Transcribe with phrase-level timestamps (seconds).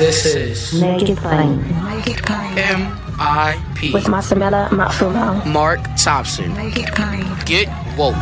[0.00, 1.58] This is Make it plain.
[1.84, 2.56] Make it plain.
[2.56, 3.92] M.I.P.
[3.92, 5.44] With Masamela Matfumo.
[5.44, 6.54] Mark Thompson.
[6.54, 7.26] Make it plain.
[7.44, 8.16] Get woke.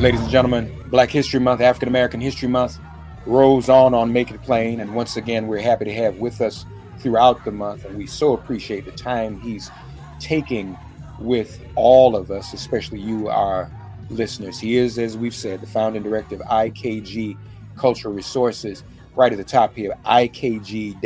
[0.00, 2.78] Ladies and gentlemen, Black History Month, African American History Month
[3.26, 4.80] rolls on on Make It Plain.
[4.80, 6.64] And once again, we're happy to have with us
[6.98, 7.84] throughout the month.
[7.84, 9.70] And we so appreciate the time he's
[10.18, 10.78] taking
[11.18, 13.70] with all of us, especially you, our
[14.10, 14.58] listeners.
[14.58, 17.36] He is, as we've said, the founding director of IKG
[17.76, 18.82] Cultural Resources.
[19.16, 21.00] Right at the top here, ikg-info.com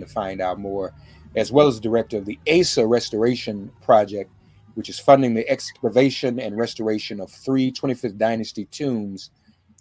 [0.00, 0.92] to find out more,
[1.36, 4.30] as well as director of the ASA Restoration Project,
[4.74, 9.30] which is funding the excavation and restoration of three 25th Dynasty tombs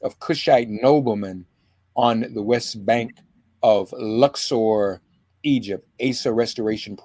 [0.01, 1.45] of Kushite noblemen
[1.95, 3.11] on the west bank
[3.61, 5.01] of Luxor,
[5.43, 5.85] Egypt.
[6.01, 6.95] ASA Restoration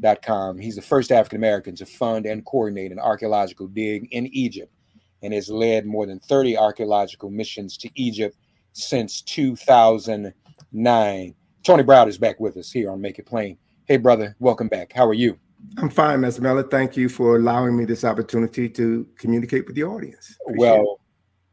[0.00, 0.58] Project.com.
[0.58, 4.72] He's the first African American to fund and coordinate an archaeological dig in Egypt
[5.22, 8.36] and has led more than 30 archaeological missions to Egypt
[8.72, 11.34] since 2009.
[11.62, 13.56] Tony Browder is back with us here on Make It Plain.
[13.86, 14.92] Hey, brother, welcome back.
[14.92, 15.38] How are you?
[15.78, 16.40] I'm fine, Ms.
[16.40, 16.62] Miller.
[16.62, 20.36] Thank you for allowing me this opportunity to communicate with the audience.
[20.42, 21.00] Appreciate well,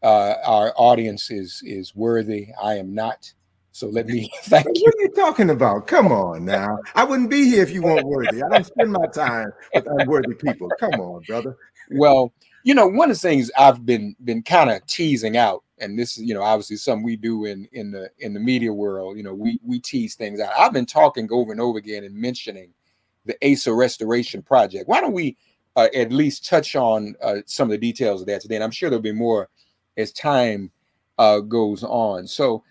[0.04, 2.50] uh, our audience is is worthy.
[2.62, 3.32] I am not.
[3.72, 4.84] So let me thank you.
[4.86, 5.88] What are you talking about?
[5.88, 6.80] Come on now.
[6.96, 8.44] I wouldn't be here if you weren't worthy.
[8.44, 10.70] I don't spend my time with unworthy people.
[10.80, 11.56] Come on, brother.
[11.92, 12.34] Well,
[12.64, 16.18] you know, one of the things I've been been kind of teasing out, and this
[16.18, 19.18] is, you know, obviously something we do in in the in the media world.
[19.18, 20.52] You know, we we tease things out.
[20.58, 22.74] I've been talking over and over again and mentioning
[23.26, 24.88] the ASA Restoration Project.
[24.88, 25.38] Why don't we
[25.76, 28.56] uh, at least touch on uh, some of the details of that today?
[28.56, 29.50] And I'm sure there'll be more
[29.98, 30.72] as time
[31.18, 32.28] uh, goes on.
[32.28, 32.64] So,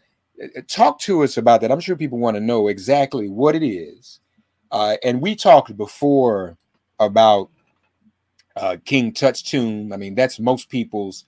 [0.69, 1.73] talk to us about that.
[1.73, 4.21] I'm sure people want to know exactly what it is.
[4.71, 6.57] Uh, and we talked before
[6.99, 7.51] about
[8.57, 9.93] uh, King Tut's tomb.
[9.93, 11.25] I mean, that's most people's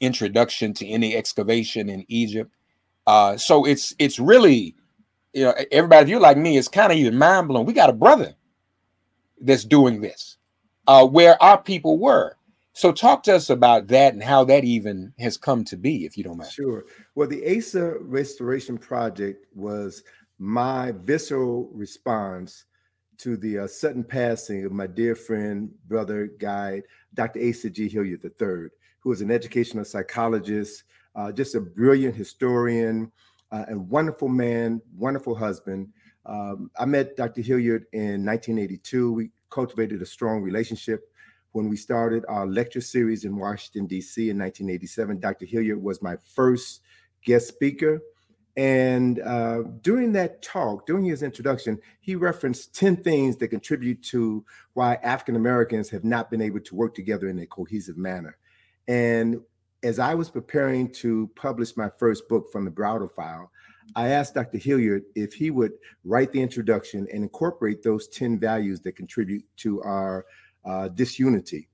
[0.00, 2.50] introduction to any excavation in Egypt.
[3.06, 4.74] Uh, so it's it's really,
[5.32, 7.66] you know, everybody, if you're like me, it's kind of even mind blowing.
[7.66, 8.34] We got a brother
[9.40, 10.38] that's doing this,
[10.86, 12.35] uh, where our people were.
[12.76, 16.18] So talk to us about that and how that even has come to be, if
[16.18, 16.52] you don't mind.
[16.52, 16.84] Sure.
[17.14, 20.02] Well, the ASA Restoration Project was
[20.38, 22.66] my visceral response
[23.16, 26.82] to the uh, sudden passing of my dear friend, brother, guide,
[27.14, 27.40] Dr.
[27.48, 27.88] Asa G.
[27.88, 28.68] Hilliard III,
[29.00, 33.10] who was an educational psychologist, uh, just a brilliant historian,
[33.52, 35.88] uh, and wonderful man, wonderful husband.
[36.26, 37.40] Um, I met Dr.
[37.40, 39.12] Hilliard in 1982.
[39.14, 41.10] We cultivated a strong relationship.
[41.56, 44.28] When we started our lecture series in Washington, D.C.
[44.28, 45.46] in 1987, Dr.
[45.46, 46.82] Hilliard was my first
[47.24, 48.02] guest speaker.
[48.58, 54.44] And uh, during that talk, during his introduction, he referenced 10 things that contribute to
[54.74, 58.36] why African Americans have not been able to work together in a cohesive manner.
[58.86, 59.40] And
[59.82, 63.50] as I was preparing to publish my first book from the Browder File,
[63.94, 64.58] I asked Dr.
[64.58, 65.72] Hilliard if he would
[66.04, 70.26] write the introduction and incorporate those 10 values that contribute to our
[70.66, 71.68] uh, disunity.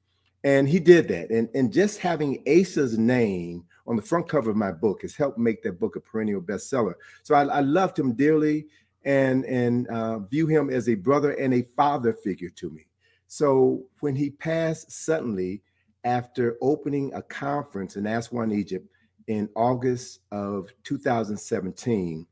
[0.45, 1.31] And he did that.
[1.31, 5.39] And, and just having ASA's name on the front cover of my book has helped
[5.39, 6.95] make that book a perennial bestseller.
[7.23, 8.67] So I, I loved him dearly
[9.05, 12.87] and, and uh, view him as a brother and a father figure to me.
[13.27, 15.63] So when he passed suddenly
[16.05, 18.87] after opening a conference in Aswan, Egypt
[19.29, 22.27] in August of 2017,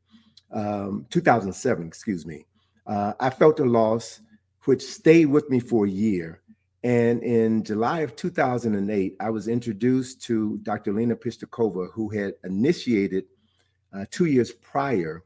[0.53, 2.45] um, 2007, excuse me,
[2.87, 4.21] uh, I felt a loss
[4.65, 6.41] which stayed with me for a year.
[6.83, 10.93] And in July of 2008, I was introduced to Dr.
[10.95, 13.25] Lena Pischikova, who had initiated
[13.93, 15.25] uh, two years prior,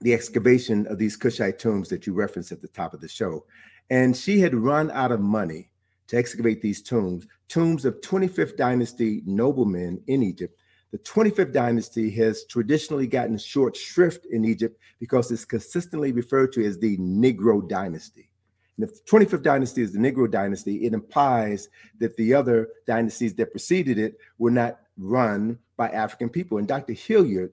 [0.00, 3.44] the excavation of these Kushite tombs that you referenced at the top of the show.
[3.90, 5.70] And she had run out of money
[6.08, 10.58] to excavate these tombs, tombs of 25th dynasty noblemen in Egypt.
[10.92, 16.64] The 25th dynasty has traditionally gotten short shrift in Egypt because it's consistently referred to
[16.64, 18.31] as the Negro dynasty.
[18.76, 23.34] And if the 25th dynasty is the Negro dynasty, it implies that the other dynasties
[23.34, 26.58] that preceded it were not run by African people.
[26.58, 26.92] And Dr.
[26.92, 27.52] Hilliard,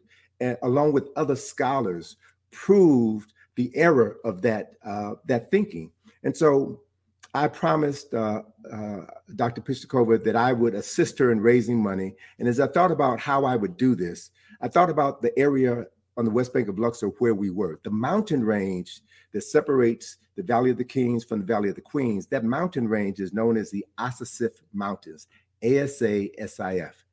[0.61, 2.17] along with other scholars,
[2.51, 5.91] proved the error of that uh, that thinking.
[6.23, 6.81] And so
[7.33, 9.01] I promised uh, uh,
[9.35, 9.61] Dr.
[9.61, 12.15] Pischikova that I would assist her in raising money.
[12.39, 14.31] And as I thought about how I would do this,
[14.61, 15.85] I thought about the area
[16.19, 19.01] on the west bank of Luxor where we were, the mountain range
[19.31, 22.27] that separates the Valley of the Kings from the Valley of the Queens.
[22.27, 25.27] That mountain range is known as the Asasif Mountains,
[25.63, 27.05] A S A S I F.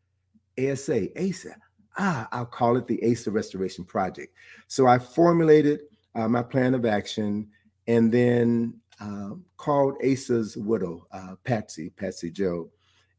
[0.59, 1.55] ASA, ASA.
[1.99, 4.35] Ah, I'll call it the ASA Restoration Project.
[4.69, 5.81] So I formulated
[6.15, 7.49] uh, my plan of action
[7.87, 12.71] and then uh, called ASA's widow, uh, Patsy, Patsy Joe,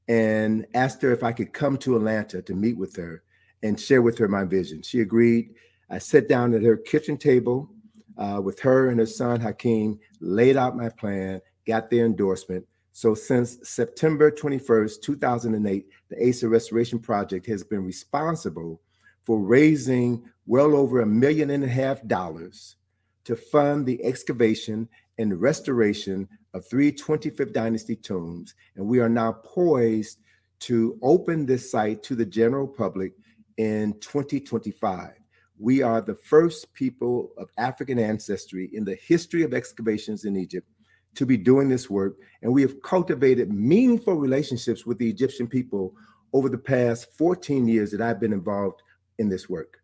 [0.08, 3.24] and asked her if I could come to Atlanta to meet with her
[3.64, 4.82] and share with her my vision.
[4.82, 5.54] She agreed.
[5.90, 7.70] I sat down at her kitchen table
[8.18, 12.66] uh, with her and her son Hakeem, laid out my plan, got their endorsement.
[12.92, 18.82] So since September 21st, 2008, the ASA Restoration Project has been responsible
[19.24, 22.78] for raising well over a million and a half dollars
[23.26, 24.88] to fund the excavation
[25.20, 28.56] and restoration of three 25th Dynasty tombs.
[28.76, 30.20] And we are now poised
[30.62, 33.14] to open this site to the general public
[33.58, 35.12] in 2025.
[35.60, 40.68] We are the first people of African ancestry in the history of excavations in Egypt
[41.16, 42.18] to be doing this work.
[42.42, 45.96] And we have cultivated meaningful relationships with the Egyptian people
[46.34, 48.82] over the past 14 years that I've been involved
[49.18, 49.80] in this work.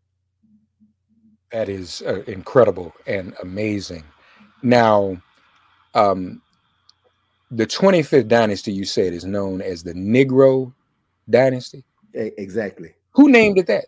[1.51, 4.03] That is uh, incredible and amazing.
[4.61, 5.21] Now,
[5.95, 6.41] um,
[7.51, 10.73] the 25th dynasty you said is known as the Negro
[11.29, 11.83] dynasty.
[12.13, 12.93] Exactly.
[13.11, 13.85] Who named it that?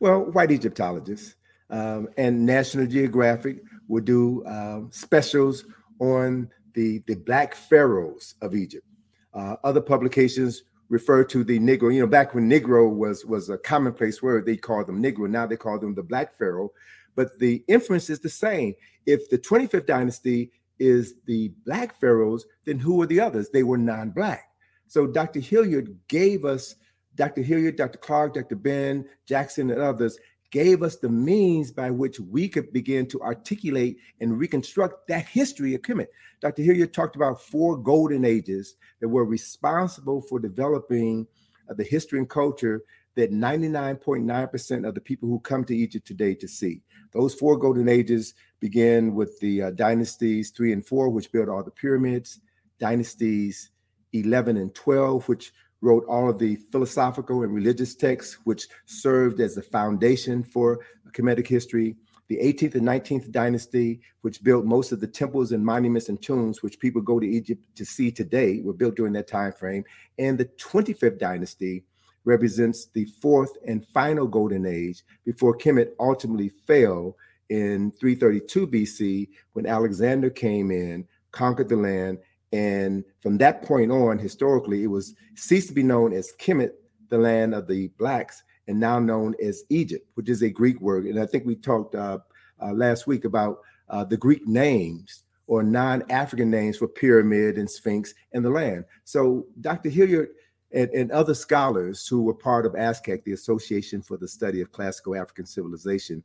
[0.00, 1.34] Well, white Egyptologists
[1.70, 5.64] um, and National Geographic will do um, specials
[5.98, 8.86] on the, the black pharaohs of Egypt.
[9.34, 11.92] Uh, other publications refer to the Negro.
[11.92, 15.28] You know, back when Negro was was a commonplace word, they called them Negro.
[15.28, 16.70] Now they call them the Black Pharaoh.
[17.14, 18.74] But the inference is the same.
[19.04, 23.50] If the 25th dynasty is the Black pharaohs, then who are the others?
[23.50, 24.44] They were non-Black.
[24.86, 25.40] So Dr.
[25.40, 26.76] Hilliard gave us,
[27.18, 27.42] Dr.
[27.42, 27.98] Hilliard, Dr.
[27.98, 28.54] Clark, Dr.
[28.54, 30.18] Ben, Jackson, and others
[30.50, 35.74] gave us the means by which we could begin to articulate and reconstruct that history
[35.74, 36.06] of Kemet.
[36.40, 36.62] Dr.
[36.62, 41.26] Hilliard talked about four golden ages that were responsible for developing
[41.68, 42.82] uh, the history and culture
[43.16, 46.80] that 99.9% of the people who come to Egypt today to see.
[47.12, 51.64] Those four golden ages began with the uh, dynasties three and four, which built all
[51.64, 52.40] the pyramids,
[52.78, 53.70] dynasties
[54.12, 59.54] 11 and 12, which wrote all of the philosophical and religious texts, which served as
[59.54, 60.80] the foundation for
[61.12, 61.96] Kemetic history.
[62.28, 66.62] The 18th and 19th dynasty, which built most of the temples and monuments and tombs,
[66.62, 69.84] which people go to Egypt to see today, were built during that time frame.
[70.18, 71.84] And the 25th dynasty
[72.24, 77.16] represents the fourth and final golden age before Kemet ultimately fell
[77.48, 82.18] in 332 BC when Alexander came in, conquered the land,
[82.52, 86.72] and from that point on, historically, it was ceased to be known as Kemet,
[87.08, 91.06] the land of the blacks, and now known as Egypt, which is a Greek word.
[91.06, 92.18] And I think we talked uh,
[92.62, 98.14] uh, last week about uh, the Greek names or non-African names for pyramid and sphinx
[98.32, 98.84] and the land.
[99.04, 99.88] So Dr.
[99.88, 100.28] Hilliard
[100.72, 104.72] and, and other scholars who were part of ASCAC, the Association for the Study of
[104.72, 106.22] Classical African Civilization,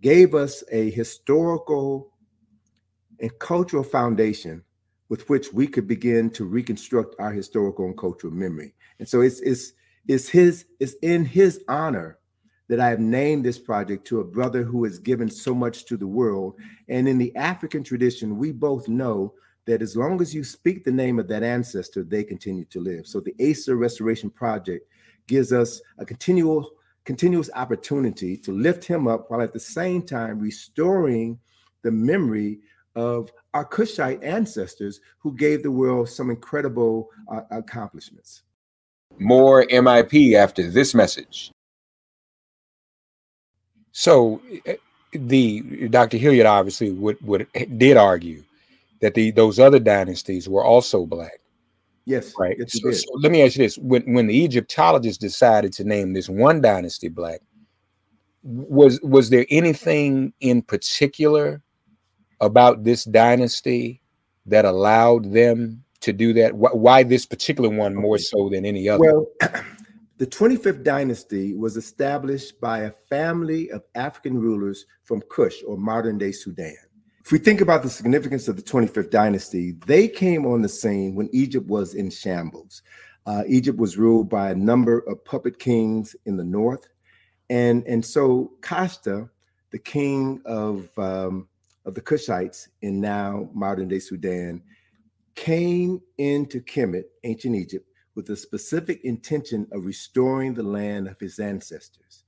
[0.00, 2.12] gave us a historical
[3.20, 4.64] and cultural foundation
[5.08, 8.74] with which we could begin to reconstruct our historical and cultural memory.
[8.98, 9.72] And so it's it's
[10.06, 12.18] it's his it's in his honor
[12.68, 15.96] that I have named this project to a brother who has given so much to
[15.96, 16.54] the world.
[16.88, 19.34] And in the African tradition, we both know
[19.66, 23.06] that as long as you speak the name of that ancestor, they continue to live.
[23.06, 24.88] So the ASA Restoration Project
[25.26, 26.70] gives us a continual
[27.04, 31.38] continuous opportunity to lift him up while at the same time restoring
[31.82, 32.60] the memory
[32.94, 38.42] of our Kushite ancestors who gave the world some incredible uh, accomplishments.
[39.18, 41.52] More MIP after this message.
[43.92, 44.76] So, eh,
[45.12, 46.16] the Dr.
[46.16, 47.46] Hilliard obviously would, would
[47.78, 48.42] did argue
[49.00, 51.40] that the those other dynasties were also black.
[52.06, 52.56] Yes, right.
[52.58, 56.12] Yes, so, so let me ask you this: when when the Egyptologists decided to name
[56.12, 57.40] this one dynasty black,
[58.42, 61.62] was was there anything in particular
[62.40, 64.00] about this dynasty
[64.46, 66.52] that allowed them to do that?
[66.52, 69.00] Wh- Why this particular one more so than any other?
[69.00, 69.26] Well,
[70.18, 76.18] the 25th dynasty was established by a family of African rulers from Kush or modern
[76.18, 76.76] day Sudan.
[77.24, 81.14] If we think about the significance of the 25th dynasty, they came on the scene
[81.14, 82.82] when Egypt was in shambles.
[83.24, 86.86] Uh, Egypt was ruled by a number of puppet kings in the north.
[87.48, 89.30] And, and so Kashta,
[89.70, 91.48] the king of, um,
[91.84, 94.62] of the Kushites in now modern day Sudan,
[95.34, 101.38] came into Kemet, ancient Egypt, with the specific intention of restoring the land of his
[101.38, 102.24] ancestors.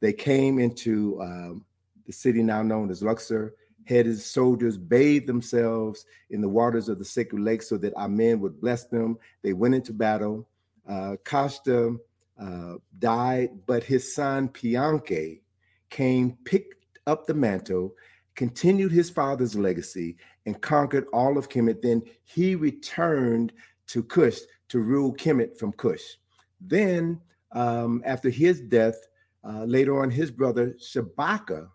[0.00, 1.64] They came into um,
[2.06, 6.98] the city now known as Luxor, had his soldiers bathe themselves in the waters of
[6.98, 9.18] the sacred lake so that Amen would bless them.
[9.42, 10.46] They went into battle.
[10.86, 11.96] Uh, Kashta
[12.40, 15.40] uh, died, but his son Pianke
[15.88, 17.94] came, picked up the mantle,
[18.38, 20.16] continued his father's legacy,
[20.46, 21.82] and conquered all of Kemet.
[21.82, 23.52] Then he returned
[23.88, 26.04] to Kush to rule Kemet from Kush.
[26.60, 28.94] Then, um, after his death,
[29.42, 31.68] uh, later on, his brother Shabaka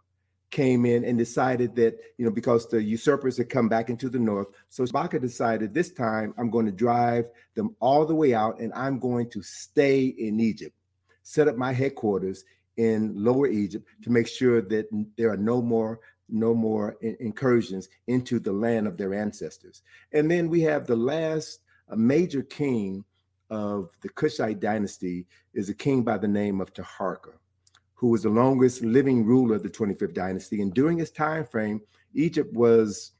[0.51, 4.19] came in and decided that, you know, because the usurpers had come back into the
[4.19, 8.61] north, so Shabaka decided this time I'm going to drive them all the way out
[8.61, 10.77] and I'm going to stay in Egypt,
[11.23, 12.45] set up my headquarters
[12.77, 15.99] in Lower Egypt to make sure that there are no more
[16.33, 19.83] no more incursions into the land of their ancestors.
[20.11, 21.59] And then we have the last
[21.95, 23.05] major king
[23.49, 27.33] of the Kushite dynasty is a king by the name of Taharka,
[27.93, 30.61] who was the longest living ruler of the 25th dynasty.
[30.61, 31.81] And during his time frame,
[32.13, 33.11] Egypt was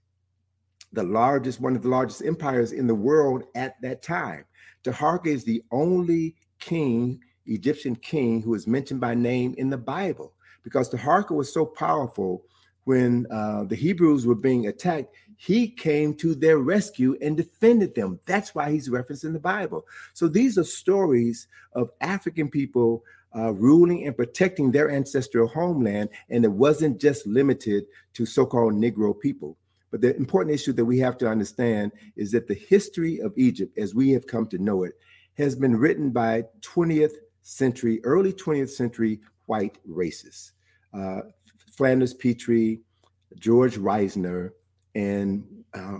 [0.91, 4.45] the largest, one of the largest empires in the world at that time.
[4.83, 10.33] Taharka is the only king, Egyptian king, who is mentioned by name in the Bible
[10.63, 12.43] because Taharka was so powerful
[12.85, 18.19] when uh, the Hebrews were being attacked, he came to their rescue and defended them.
[18.25, 19.85] That's why he's referenced in the Bible.
[20.13, 23.03] So these are stories of African people
[23.35, 28.73] uh, ruling and protecting their ancestral homeland, and it wasn't just limited to so called
[28.73, 29.57] Negro people.
[29.91, 33.77] But the important issue that we have to understand is that the history of Egypt,
[33.77, 34.93] as we have come to know it,
[35.37, 40.51] has been written by 20th century, early 20th century white racists.
[40.93, 41.21] Uh,
[41.75, 42.81] Flinders Petrie,
[43.39, 44.51] George Reisner,
[44.95, 45.99] and uh,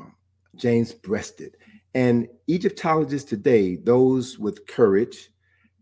[0.56, 1.58] James Breasted.
[1.96, 5.32] And Egyptologists today, those with courage,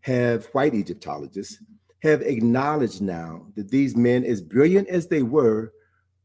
[0.01, 1.61] have white Egyptologists,
[2.01, 5.73] have acknowledged now that these men, as brilliant as they were,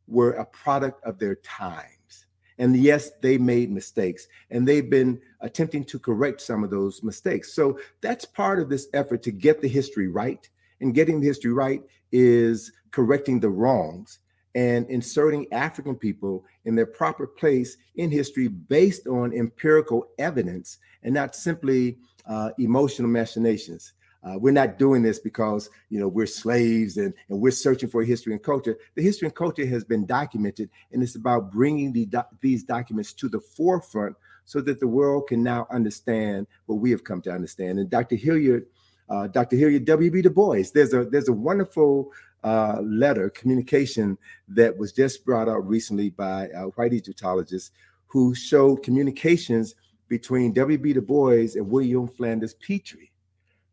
[0.07, 2.27] were a product of their times.
[2.59, 7.53] And yes, they made mistakes, and they've been attempting to correct some of those mistakes.
[7.53, 10.49] So that's part of this effort to get the history right.
[10.81, 11.83] And getting the history right
[12.13, 14.21] is correcting the wrongs
[14.55, 21.13] and inserting African people in their proper place in history based on empirical evidence and
[21.13, 23.93] not simply uh, emotional machinations.
[24.25, 28.03] Uh, we're not doing this because you know we're slaves and, and we're searching for
[28.03, 28.79] history and culture.
[28.95, 32.09] The history and culture has been documented, and it's about bringing the
[32.41, 37.05] these documents to the forefront so that the world can now understand what we have
[37.05, 37.79] come to understand.
[37.79, 38.17] And Dr.
[38.17, 38.67] Hilliard,
[39.09, 39.57] uh, Dr.
[39.57, 40.23] Hilliard W.B.
[40.23, 42.11] Du Bois, there's a there's a wonderful
[42.47, 47.73] uh, letter communication that was just brought out recently by a white Egyptologist
[48.07, 49.75] who showed communications
[50.09, 50.93] between W.B.
[50.93, 53.11] Du Bois and William Flinders Petrie,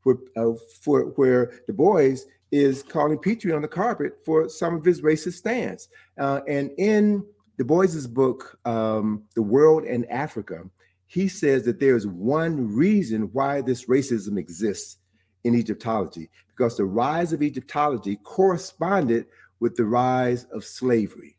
[0.02, 2.16] where, uh, for, where Du Bois
[2.52, 5.88] is calling Petrie on the carpet for some of his racist stance.
[6.18, 7.24] Uh, and in
[7.60, 10.64] Du Bois's book, um, The World and Africa,
[11.06, 14.98] he says that there is one reason why this racism exists
[15.44, 19.26] in Egyptology, because the rise of Egyptology corresponded
[19.60, 21.38] with the rise of slavery.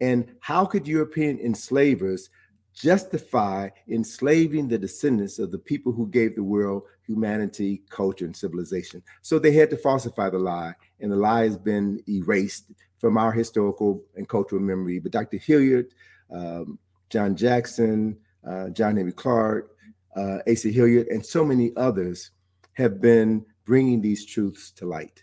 [0.00, 2.30] And how could European enslavers
[2.72, 9.02] justify enslaving the descendants of the people who gave the world humanity, culture, and civilization?
[9.22, 13.32] So they had to falsify the lie, and the lie has been erased from our
[13.32, 14.98] historical and cultural memory.
[14.98, 15.36] But Dr.
[15.38, 15.86] Hilliard,
[16.32, 16.78] um,
[17.10, 19.76] John Jackson, uh, John Henrik Clarke,
[20.16, 22.30] uh, Asa Hilliard, and so many others
[22.74, 25.22] have been bringing these truths to light.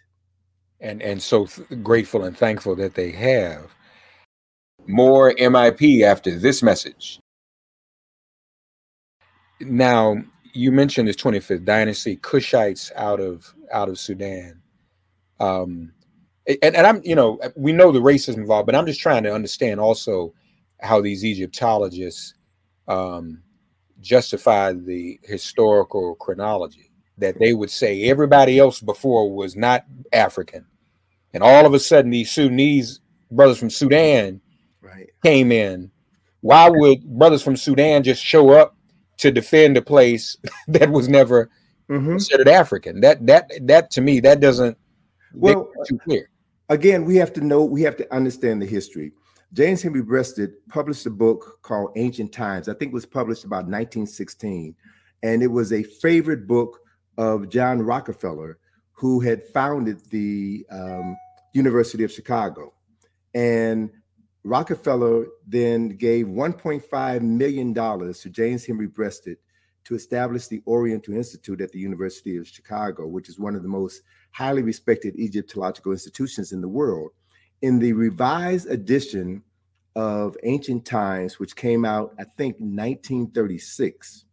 [0.80, 3.72] And and so th- grateful and thankful that they have.
[4.88, 7.20] More MIP after this message.
[9.60, 10.18] Now,
[10.54, 14.62] you mentioned this 25th dynasty, Kushites out of out of Sudan.
[15.40, 15.94] Um,
[16.48, 19.34] and, and I'm, you know, we know the racism involved, but I'm just trying to
[19.34, 20.34] understand also
[20.80, 22.34] how these Egyptologists
[22.88, 23.44] um,
[24.02, 26.91] justify the historical chronology
[27.22, 30.66] that they would say everybody else before was not African
[31.34, 33.00] and all of a sudden these Sudanese
[33.32, 34.42] brothers from Sudan
[34.82, 35.10] Right.
[35.24, 35.90] came in,
[36.42, 38.76] why would brothers from Sudan just show up
[39.18, 40.36] to defend a place
[40.68, 41.50] that was never
[41.90, 42.10] Mhm.
[42.10, 43.00] considered African?
[43.02, 44.78] That that that to me that doesn't
[45.34, 46.30] make Well, it too clear.
[46.70, 49.14] again, we have to know, we have to understand the history.
[49.54, 52.68] James Henry Breasted published a book called Ancient Times.
[52.70, 54.76] I think it was published about 1916.
[55.24, 56.80] And it was a favorite book
[57.18, 58.58] of John Rockefeller,
[58.92, 61.18] who had founded the um,
[61.54, 62.74] University of Chicago.
[63.34, 63.90] And
[64.44, 69.38] Rockefeller then gave $1.5 million to James Henry Breasted
[69.84, 73.70] to establish the Oriental Institute at the University of Chicago, which is one of the
[73.70, 74.02] most
[74.32, 77.12] highly respected Egyptological institutions in the world.
[77.62, 79.44] In the revised edition
[79.96, 84.26] of Ancient Times, which came out, I think, 1936,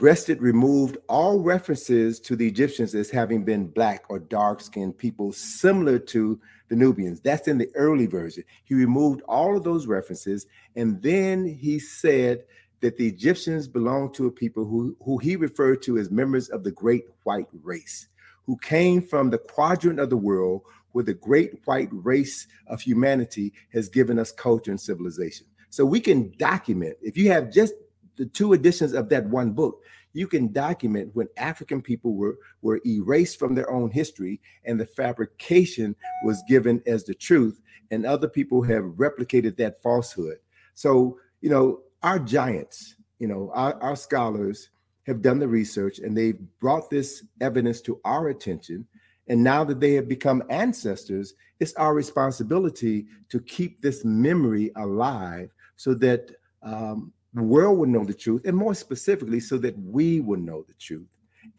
[0.00, 5.30] Breasted removed all references to the Egyptians as having been black or dark skinned people
[5.30, 6.40] similar to
[6.70, 7.20] the Nubians.
[7.20, 8.44] That's in the early version.
[8.64, 12.44] He removed all of those references, and then he said
[12.80, 16.64] that the Egyptians belonged to a people who, who he referred to as members of
[16.64, 18.08] the great white race
[18.46, 23.52] who came from the quadrant of the world where the great white race of humanity
[23.74, 25.46] has given us culture and civilization.
[25.68, 27.74] So we can document, if you have just
[28.16, 32.80] the two editions of that one book, you can document when African people were, were
[32.84, 38.28] erased from their own history and the fabrication was given as the truth, and other
[38.28, 40.38] people have replicated that falsehood.
[40.74, 44.70] So, you know, our giants, you know, our, our scholars
[45.06, 48.86] have done the research and they've brought this evidence to our attention.
[49.28, 55.50] And now that they have become ancestors, it's our responsibility to keep this memory alive
[55.76, 56.30] so that
[56.62, 60.64] um, the world will know the truth, and more specifically, so that we will know
[60.66, 61.06] the truth.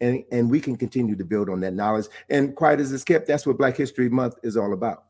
[0.00, 2.06] And, and we can continue to build on that knowledge.
[2.28, 5.04] And quiet as it's kept, that's what Black History Month is all about.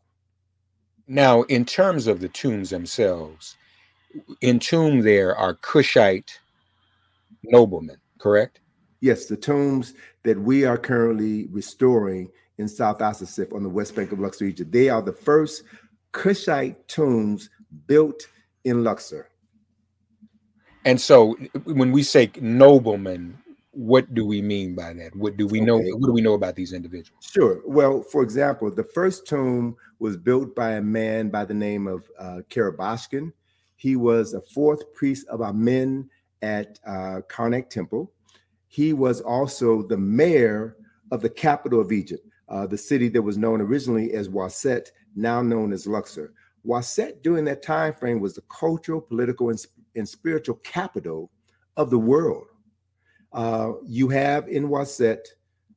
[1.07, 3.57] Now, in terms of the tombs themselves,
[4.41, 6.39] entombed there are Cushite
[7.45, 8.61] noblemen, correct?
[9.01, 14.13] Yes, the tombs that we are currently restoring in South Asasif on the west bank
[14.13, 15.65] of Luxor, Egypt, they are the first
[16.13, 17.51] Cushite tombs
[17.87, 18.29] built
[18.65, 19.29] in Luxor.
[20.85, 23.39] And so, when we say noblemen,
[23.73, 25.17] what do we mean by that?
[25.17, 25.77] What do we know?
[25.77, 25.93] Okay.
[25.93, 27.25] What do we know about these individuals?
[27.33, 27.61] Sure.
[27.65, 32.05] Well, for example, the first tomb was built by a man by the name of
[32.19, 33.33] uh, Karabasken.
[33.77, 36.09] He was a fourth priest of Amen
[36.43, 38.13] at uh, Karnak Temple.
[38.69, 40.77] He was also the mayor
[41.11, 45.43] of the capital of Egypt, uh, the city that was known originally as Waset, now
[45.43, 46.33] known as Luxor.
[46.67, 49.59] Waset during that time frame was the cultural, political, and,
[49.97, 51.31] and spiritual capital
[51.77, 52.47] of the world.
[53.33, 55.27] Uh, you have in Waset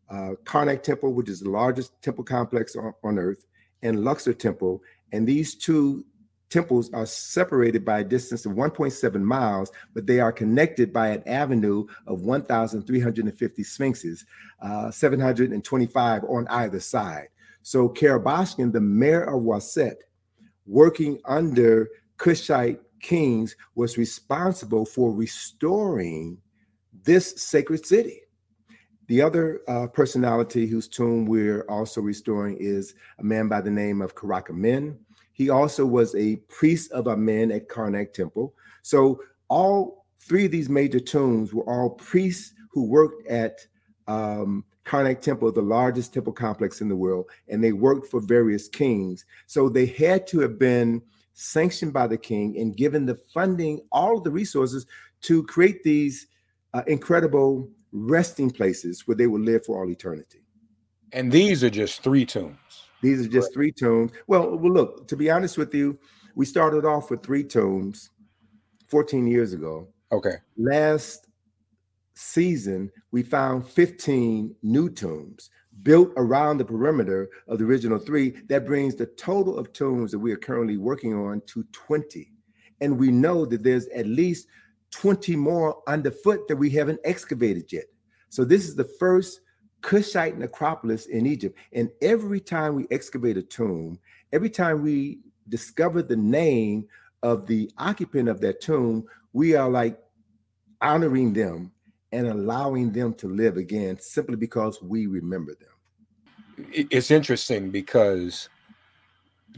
[0.09, 3.45] uh, Karnak Temple, which is the largest temple complex on, on earth,
[3.81, 4.81] and Luxor Temple.
[5.11, 6.05] And these two
[6.49, 11.23] temples are separated by a distance of 1.7 miles, but they are connected by an
[11.27, 14.25] avenue of 1,350 sphinxes,
[14.61, 17.27] uh, 725 on either side.
[17.61, 19.95] So Karabasken, the mayor of Waset,
[20.67, 26.37] working under Kushite kings, was responsible for restoring
[27.03, 28.21] this sacred city.
[29.07, 34.01] The other uh, personality whose tomb we're also restoring is a man by the name
[34.01, 34.97] of Karakhamun.
[35.33, 38.55] He also was a priest of Amen at Karnak Temple.
[38.81, 43.59] So all three of these major tombs were all priests who worked at
[44.07, 48.67] um, Karnak Temple, the largest temple complex in the world, and they worked for various
[48.67, 49.25] kings.
[49.45, 51.03] So they had to have been
[51.35, 54.85] sanctioned by the king and given the funding, all of the resources
[55.21, 56.27] to create these
[56.73, 60.39] uh, incredible resting places where they will live for all eternity.
[61.11, 62.57] And these are just three tombs.
[63.01, 64.11] These are just three tombs.
[64.27, 65.99] Well, well, look, to be honest with you,
[66.35, 68.09] we started off with three tombs
[68.87, 69.89] 14 years ago.
[70.11, 70.35] Okay.
[70.57, 71.27] Last
[72.15, 75.49] season, we found 15 new tombs
[75.83, 78.31] built around the perimeter of the original three.
[78.47, 82.31] That brings the total of tombs that we are currently working on to 20.
[82.81, 84.47] And we know that there's at least
[84.91, 87.85] 20 more underfoot that we haven't excavated yet.
[88.29, 89.41] So this is the first
[89.81, 91.57] Cushite necropolis in Egypt.
[91.73, 93.99] And every time we excavate a tomb,
[94.33, 96.87] every time we discover the name
[97.21, 99.99] of the occupant of that tomb, we are like
[100.81, 101.71] honoring them
[102.15, 106.67] and allowing them to live again simply because we remember them.
[106.71, 108.47] It's interesting because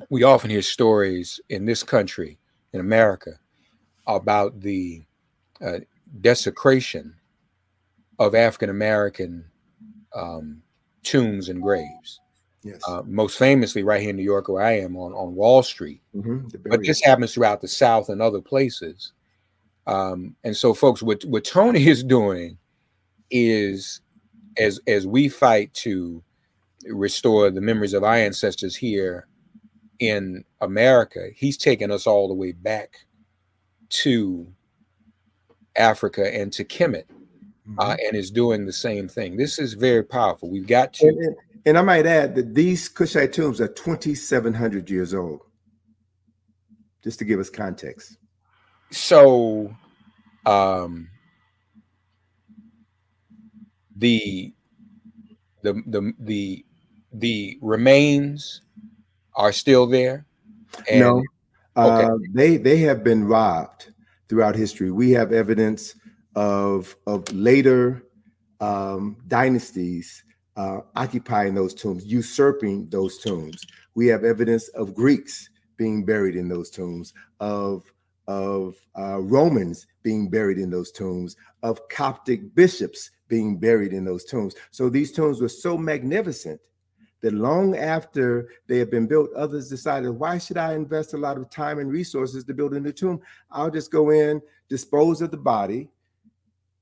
[0.09, 2.39] we often hear stories in this country,
[2.73, 3.33] in America,
[4.07, 5.03] about the
[5.61, 5.79] uh,
[6.21, 7.13] desecration
[8.17, 9.45] of African American
[10.15, 10.63] um,
[11.03, 12.19] tombs and graves.
[12.63, 12.81] Yes.
[12.87, 16.01] Uh, most famously, right here in New York, where I am on on Wall Street.
[16.15, 19.13] Mhm, But this happens throughout the South and other places.
[19.87, 22.59] Um, and so, folks, what what Tony is doing
[23.31, 24.01] is
[24.57, 26.23] as as we fight to
[26.87, 29.27] restore the memories of our ancestors here
[29.99, 32.97] in America, he's taking us all the way back
[33.89, 34.47] to
[35.77, 37.05] Africa and to Kemet,
[37.79, 38.07] uh, Mhm.
[38.07, 39.37] and is doing the same thing.
[39.37, 40.49] This is very powerful.
[40.49, 41.07] We've got to.
[41.07, 45.41] And, and, and I might add that these Kushite tombs are 2,700 years old.
[47.03, 48.17] Just to give us context.
[48.91, 49.73] So
[50.45, 51.09] um
[53.95, 54.53] the
[55.63, 56.65] the the the
[57.13, 58.61] the remains
[59.35, 60.25] are still there
[60.89, 61.23] and no,
[61.75, 62.05] okay.
[62.05, 63.91] uh, they they have been robbed
[64.29, 64.91] throughout history.
[64.91, 65.95] We have evidence
[66.35, 68.03] of of later
[68.59, 70.23] um, dynasties
[70.55, 73.65] uh, occupying those tombs, usurping those tombs.
[73.95, 77.83] We have evidence of Greeks being buried in those tombs, of
[78.27, 84.25] of uh, Romans being buried in those tombs, of Coptic bishops being buried in those
[84.25, 84.55] tombs.
[84.71, 86.59] So these tombs were so magnificent
[87.21, 91.37] that long after they had been built, others decided, why should I invest a lot
[91.37, 93.19] of time and resources to build a new tomb?
[93.49, 95.89] I'll just go in, dispose of the body,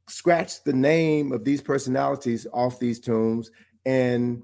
[0.08, 3.52] scratch the name of these personalities off these tombs,
[3.86, 4.44] and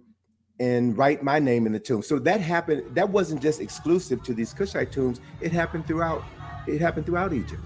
[0.60, 2.04] and write my name in the tomb.
[2.04, 2.96] So that happened.
[2.96, 5.20] That wasn't just exclusive to these Kushite tombs.
[5.42, 6.24] It happened throughout.
[6.68, 7.62] It happened throughout Egypt.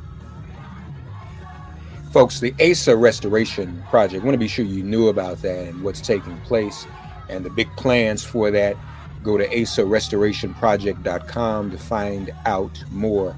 [2.12, 6.00] folks the asa restoration project want to be sure you knew about that and what's
[6.00, 6.88] taking place
[7.28, 8.78] and the big plans for that
[9.22, 13.36] go to asarestorationproject.com to find out more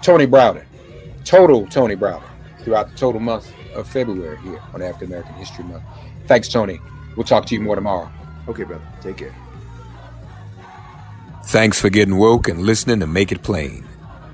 [0.00, 0.64] tony browder
[1.26, 2.24] total tony browder
[2.60, 5.84] throughout the total month of february here on african american history month
[6.26, 6.80] thanks tony
[7.16, 8.10] we'll talk to you more tomorrow
[8.50, 8.82] Okay, brother.
[9.00, 9.34] Take care.
[11.44, 13.86] Thanks for getting woke and listening to Make It Plain.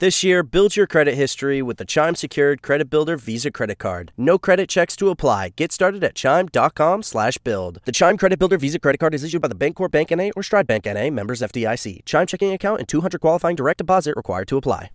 [0.00, 4.12] This year, build your credit history with the Chime Secured Credit Builder Visa Credit Card.
[4.16, 5.50] No credit checks to apply.
[5.56, 7.80] Get started at chime.com slash build.
[7.84, 10.30] The Chime Credit Builder Visa Credit Card is issued by the Bancorp Bank N.A.
[10.30, 11.10] or Stride Bank N.A.
[11.10, 12.06] members FDIC.
[12.06, 14.88] Chime checking account and 200 qualifying direct deposit required to apply.